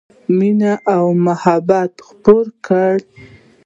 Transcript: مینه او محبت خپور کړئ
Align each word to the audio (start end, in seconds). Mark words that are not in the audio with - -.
مینه 0.37 0.73
او 0.95 1.05
محبت 1.25 1.91
خپور 2.07 2.45
کړئ 2.65 2.97